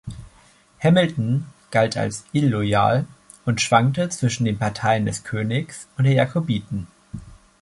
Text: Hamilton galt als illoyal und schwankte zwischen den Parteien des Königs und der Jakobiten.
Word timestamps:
Hamilton 0.79 1.45
galt 1.69 1.95
als 1.95 2.25
illoyal 2.33 3.05
und 3.45 3.61
schwankte 3.61 4.09
zwischen 4.09 4.45
den 4.45 4.57
Parteien 4.57 5.05
des 5.05 5.23
Königs 5.23 5.87
und 5.95 6.05
der 6.05 6.13
Jakobiten. 6.13 6.87